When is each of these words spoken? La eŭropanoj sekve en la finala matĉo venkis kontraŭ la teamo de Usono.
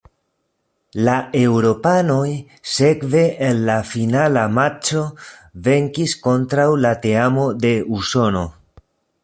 La 1.07 1.17
eŭropanoj 1.39 2.23
sekve 2.75 3.21
en 3.49 3.61
la 3.67 3.75
finala 3.91 4.45
matĉo 4.57 5.03
venkis 5.69 6.19
kontraŭ 6.25 6.69
la 6.87 6.95
teamo 7.07 7.45
de 7.67 7.75
Usono. 8.01 8.43